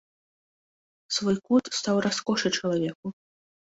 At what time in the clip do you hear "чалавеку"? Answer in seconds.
2.59-3.07